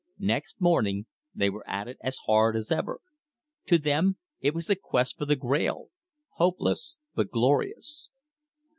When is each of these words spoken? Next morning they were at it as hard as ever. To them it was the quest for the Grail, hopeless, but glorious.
Next 0.17 0.59
morning 0.59 1.05
they 1.35 1.51
were 1.51 1.63
at 1.69 1.87
it 1.87 1.97
as 2.01 2.17
hard 2.25 2.55
as 2.55 2.71
ever. 2.71 3.01
To 3.67 3.77
them 3.77 4.17
it 4.39 4.55
was 4.55 4.65
the 4.65 4.75
quest 4.75 5.15
for 5.15 5.25
the 5.27 5.35
Grail, 5.35 5.89
hopeless, 6.37 6.97
but 7.13 7.29
glorious. 7.29 8.09